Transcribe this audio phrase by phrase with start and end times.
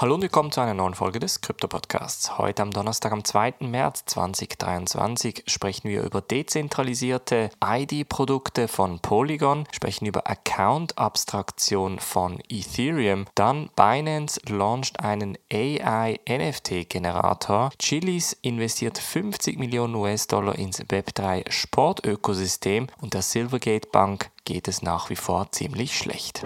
[0.00, 2.38] Hallo und willkommen zu einer neuen Folge des Krypto-Podcasts.
[2.38, 3.54] Heute am Donnerstag, am 2.
[3.62, 13.70] März 2023, sprechen wir über dezentralisierte ID-Produkte von Polygon, sprechen über Account-Abstraktion von Ethereum, dann
[13.74, 24.30] Binance launcht einen AI-NFT-Generator, Chilis investiert 50 Millionen US-Dollar ins Web3-Sportökosystem und der Silvergate Bank
[24.44, 26.44] geht es nach wie vor ziemlich schlecht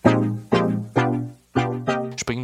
[0.00, 0.49] springen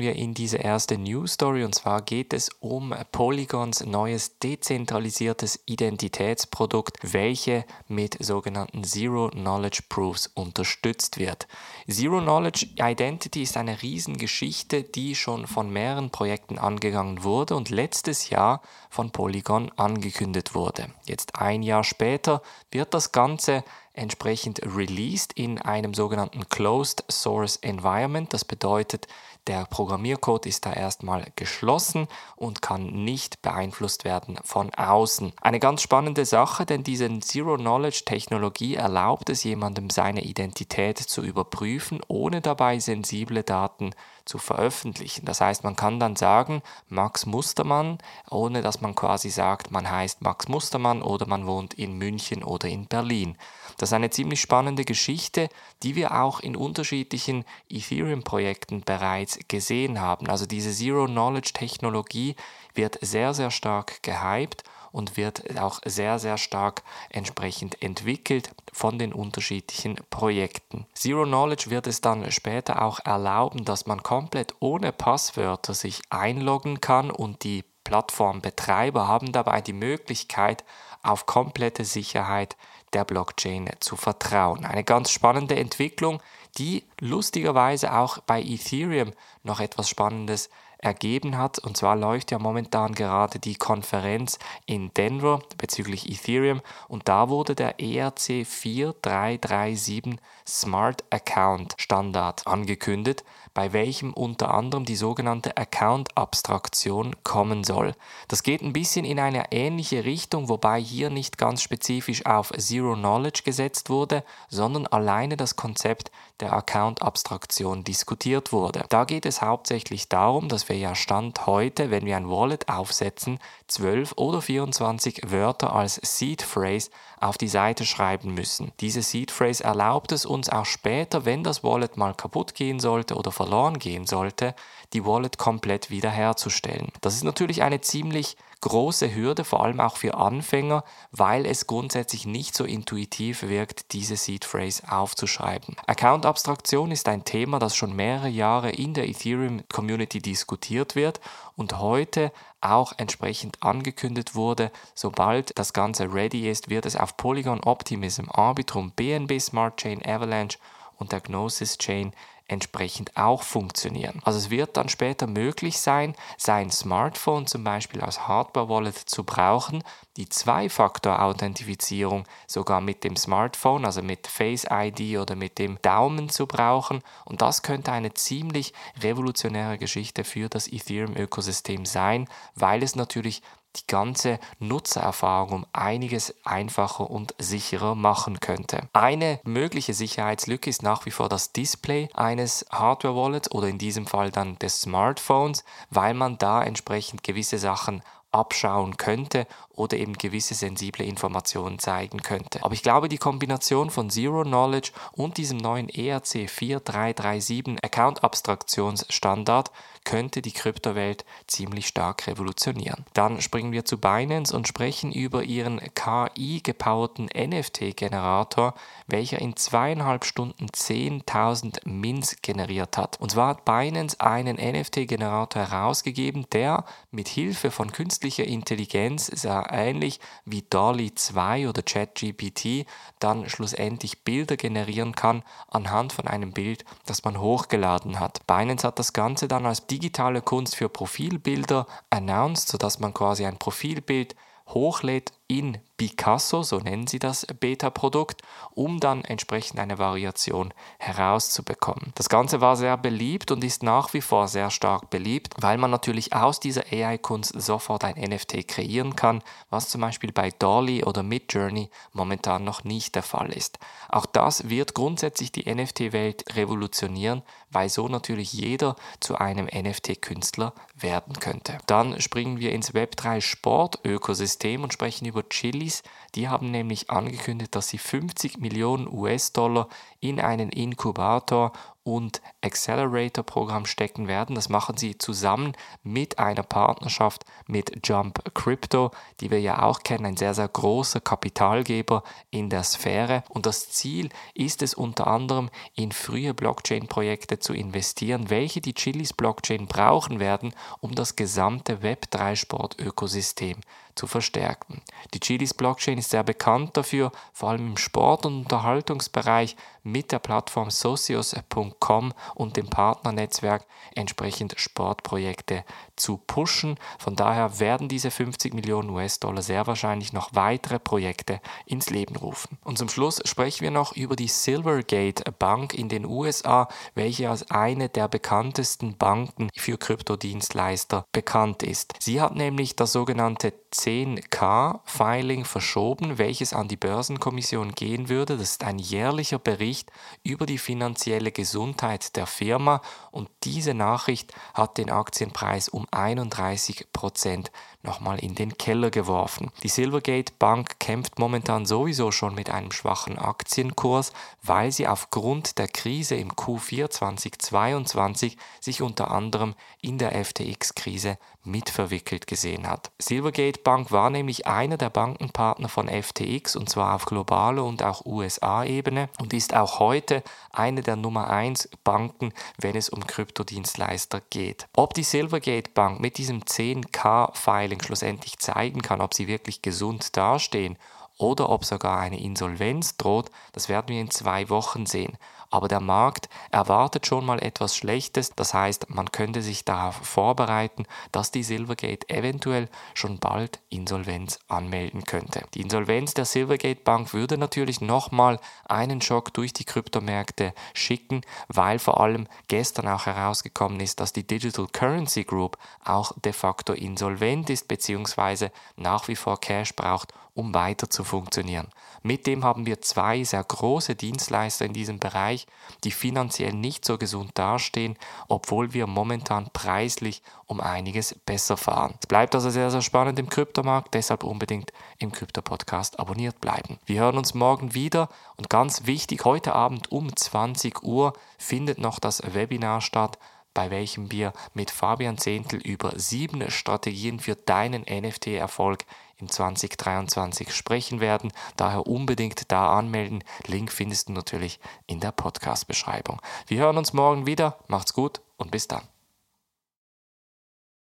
[0.06, 6.98] wir in diese erste News Story und zwar geht es um Polygons neues dezentralisiertes Identitätsprodukt,
[7.12, 11.48] welche mit sogenannten Zero Knowledge Proofs unterstützt wird.
[11.90, 18.30] Zero Knowledge Identity ist eine Riesengeschichte, die schon von mehreren Projekten angegangen wurde und letztes
[18.30, 20.86] Jahr von Polygon angekündigt wurde.
[21.06, 23.64] Jetzt ein Jahr später wird das Ganze
[23.96, 28.32] entsprechend released in einem sogenannten Closed Source Environment.
[28.32, 29.08] Das bedeutet,
[29.46, 35.32] der Programmiercode ist da erstmal geschlossen und kann nicht beeinflusst werden von außen.
[35.40, 42.40] Eine ganz spannende Sache, denn diese Zero-Knowledge-Technologie erlaubt es jemandem, seine Identität zu überprüfen, ohne
[42.40, 45.24] dabei sensible Daten zu veröffentlichen.
[45.24, 47.98] Das heißt, man kann dann sagen, Max Mustermann,
[48.30, 52.68] ohne dass man quasi sagt, man heißt Max Mustermann oder man wohnt in München oder
[52.68, 53.38] in Berlin.
[53.78, 55.48] Das ist eine ziemlich spannende Geschichte,
[55.82, 60.28] die wir auch in unterschiedlichen Ethereum-Projekten bereits gesehen haben.
[60.28, 62.36] Also diese Zero-Knowledge-Technologie
[62.74, 64.64] wird sehr, sehr stark gehypt
[64.96, 70.86] und wird auch sehr, sehr stark entsprechend entwickelt von den unterschiedlichen Projekten.
[70.94, 76.80] Zero Knowledge wird es dann später auch erlauben, dass man komplett ohne Passwörter sich einloggen
[76.80, 80.64] kann und die Plattformbetreiber haben dabei die Möglichkeit,
[81.02, 82.56] auf komplette Sicherheit
[82.94, 84.64] der Blockchain zu vertrauen.
[84.64, 86.22] Eine ganz spannende Entwicklung,
[86.56, 91.58] die lustigerweise auch bei Ethereum noch etwas Spannendes ergeben hat.
[91.58, 97.54] Und zwar läuft ja momentan gerade die Konferenz in Denver bezüglich Ethereum und da wurde
[97.54, 107.64] der ERC 4337 Smart Account Standard angekündigt, bei welchem unter anderem die sogenannte Account-Abstraktion kommen
[107.64, 107.94] soll.
[108.28, 112.94] Das geht ein bisschen in eine ähnliche Richtung, wobei hier nicht ganz spezifisch auf Zero
[112.94, 118.84] Knowledge gesetzt wurde, sondern alleine das Konzept der Account-Abstraktion diskutiert wurde.
[118.90, 123.38] Da geht es hauptsächlich darum, dass wir ja Stand heute, wenn wir ein Wallet aufsetzen,
[123.68, 128.72] 12 oder 24 Wörter als Seed Phrase auf die Seite schreiben müssen.
[128.80, 133.16] Diese Seed Phrase erlaubt es uns auch später, wenn das Wallet mal kaputt gehen sollte
[133.16, 134.54] oder verloren gehen sollte,
[134.92, 136.92] die Wallet komplett wiederherzustellen.
[137.00, 140.82] Das ist natürlich eine ziemlich große Hürde, vor allem auch für Anfänger,
[141.12, 145.76] weil es grundsätzlich nicht so intuitiv wirkt, diese Seed Phrase aufzuschreiben.
[145.86, 151.20] Account Abstraktion ist ein Thema, das schon mehrere Jahre in der Ethereum Community diskutiert wird
[151.54, 157.60] und heute auch entsprechend angekündigt wurde, sobald das Ganze ready ist, wird es auf Polygon
[157.62, 160.58] Optimism, Arbitrum, BNB Smart Chain, Avalanche
[160.96, 162.12] und der Gnosis Chain
[162.48, 164.20] entsprechend auch funktionieren.
[164.24, 169.82] Also es wird dann später möglich sein, sein Smartphone zum Beispiel als Hardware-Wallet zu brauchen,
[170.16, 176.46] die Zwei-Faktor-Authentifizierung sogar mit dem Smartphone, also mit Face ID oder mit dem Daumen zu
[176.46, 177.02] brauchen.
[177.24, 183.42] Und das könnte eine ziemlich revolutionäre Geschichte für das Ethereum-Ökosystem sein, weil es natürlich
[183.76, 188.88] die ganze Nutzererfahrung um einiges einfacher und sicherer machen könnte.
[188.92, 194.30] Eine mögliche Sicherheitslücke ist nach wie vor das Display eines Hardware-Wallets oder in diesem Fall
[194.30, 198.02] dann des Smartphones, weil man da entsprechend gewisse Sachen
[198.36, 202.62] abschauen könnte oder eben gewisse sensible Informationen zeigen könnte.
[202.62, 209.70] Aber ich glaube, die Kombination von Zero Knowledge und diesem neuen ERC 4337 Account Abstraktionsstandard
[210.06, 213.04] könnte die Kryptowelt ziemlich stark revolutionieren.
[213.12, 218.74] Dann springen wir zu Binance und sprechen über ihren KI-gepowerten NFT-Generator,
[219.08, 223.20] welcher in zweieinhalb Stunden 10.000 Mins generiert hat.
[223.20, 230.20] Und zwar hat Binance einen NFT-Generator herausgegeben, der mit Hilfe von künstlicher Intelligenz, sehr ähnlich
[230.44, 232.86] wie DALI 2 oder ChatGPT,
[233.18, 238.46] dann schlussendlich Bilder generieren kann anhand von einem Bild, das man hochgeladen hat.
[238.46, 243.58] Binance hat das Ganze dann als digitale Kunst für Profilbilder announced, sodass man quasi ein
[243.58, 244.36] Profilbild
[244.68, 248.42] hochlädt in Picasso, so nennen sie das Beta-Produkt,
[248.74, 252.12] um dann entsprechend eine Variation herauszubekommen.
[252.16, 255.90] Das Ganze war sehr beliebt und ist nach wie vor sehr stark beliebt, weil man
[255.90, 261.22] natürlich aus dieser AI-Kunst sofort ein NFT kreieren kann, was zum Beispiel bei Dolly oder
[261.22, 263.78] Midjourney momentan noch nicht der Fall ist.
[264.08, 271.38] Auch das wird grundsätzlich die NFT-Welt revolutionieren, weil so natürlich jeder zu einem NFT-Künstler werden
[271.40, 271.78] könnte.
[271.86, 276.02] Dann springen wir ins Web3 Sport-Ökosystem und sprechen über Chilis.
[276.34, 279.88] Die haben nämlich angekündigt, dass sie 50 Millionen US-Dollar
[280.20, 281.72] in einen Inkubator
[282.06, 284.54] und Accelerator-Programm stecken werden.
[284.54, 285.72] Das machen sie zusammen
[286.04, 289.10] mit einer Partnerschaft mit Jump Crypto,
[289.40, 293.42] die wir ja auch kennen, ein sehr, sehr großer Kapitalgeber in der Sphäre.
[293.48, 299.32] Und das Ziel ist es unter anderem, in frühe Blockchain-Projekte zu investieren, welche die Chilis
[299.32, 303.80] Blockchain brauchen werden, um das gesamte Web3-Sport-Ökosystem
[304.14, 305.02] zu verstärken.
[305.34, 309.76] Die Chilis Blockchain ist sehr bekannt dafür, vor allem im Sport- und Unterhaltungsbereich
[310.06, 315.84] mit der Plattform socios.com und dem Partnernetzwerk entsprechend Sportprojekte
[316.16, 316.96] zu pushen.
[317.18, 322.78] Von daher werden diese 50 Millionen US-Dollar sehr wahrscheinlich noch weitere Projekte ins Leben rufen.
[322.84, 327.70] Und zum Schluss sprechen wir noch über die Silvergate Bank in den USA, welche als
[327.70, 332.14] eine der bekanntesten Banken für Kryptodienstleister bekannt ist.
[332.20, 338.56] Sie hat nämlich das sogenannte 10K-Filing verschoben, welches an die Börsenkommission gehen würde.
[338.56, 339.95] Das ist ein jährlicher Bericht
[340.42, 343.00] über die finanzielle Gesundheit der Firma
[343.30, 347.70] und diese Nachricht hat den Aktienpreis um 31 Prozent
[348.06, 349.70] nochmal in den Keller geworfen.
[349.82, 354.32] Die Silvergate Bank kämpft momentan sowieso schon mit einem schwachen Aktienkurs,
[354.62, 362.46] weil sie aufgrund der Krise im Q4 2022 sich unter anderem in der FTX-Krise mitverwickelt
[362.46, 363.10] gesehen hat.
[363.18, 368.24] Silvergate Bank war nämlich einer der Bankenpartner von FTX und zwar auf globaler und auch
[368.24, 374.86] USA-Ebene und ist auch heute eine der Nummer 1 Banken, wenn es um Kryptodienstleister geht.
[374.94, 380.36] Ob die Silvergate Bank mit diesem 10K-Filing Regeln schlussendlich zeigen kann, ob sie wirklich gesund
[380.36, 380.98] dastehen
[381.38, 385.36] oder ob sogar eine Insolvenz droht, das werden wir in zwei Wochen sehen
[385.70, 388.52] aber der Markt erwartet schon mal etwas Schlechtes.
[388.54, 395.24] Das heißt, man könnte sich darauf vorbereiten, dass die Silvergate eventuell schon bald Insolvenz anmelden
[395.24, 395.64] könnte.
[395.74, 401.98] Die Insolvenz der Silvergate Bank würde natürlich nochmal einen Schock durch die Kryptomärkte schicken, weil
[401.98, 407.70] vor allem gestern auch herausgekommen ist, dass die Digital Currency Group auch de facto insolvent
[407.70, 408.70] ist bzw.
[408.96, 411.88] nach wie vor Cash braucht, um weiter zu funktionieren.
[412.22, 415.66] Mit dem haben wir zwei sehr große Dienstleister in diesem Bereich,
[416.02, 418.16] die finanziell nicht so gesund dastehen,
[418.48, 422.14] obwohl wir momentan preislich um einiges besser fahren.
[422.20, 426.98] Es bleibt also sehr, sehr spannend im Kryptomarkt, deshalb unbedingt im Krypto-Podcast abonniert bleiben.
[427.04, 432.18] Wir hören uns morgen wieder und ganz wichtig, heute Abend um 20 Uhr findet noch
[432.18, 433.38] das Webinar statt
[433.76, 439.04] bei welchem wir mit Fabian Zehntel über sieben Strategien für deinen NFT-Erfolg
[439.38, 441.52] im 2023 sprechen werden.
[441.76, 443.44] Daher unbedingt da anmelden.
[443.66, 446.40] Link findest du natürlich in der Podcast-Beschreibung.
[446.66, 447.78] Wir hören uns morgen wieder.
[447.88, 449.15] Macht's gut und bis dann.